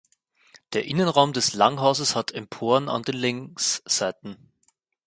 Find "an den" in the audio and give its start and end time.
2.89-3.13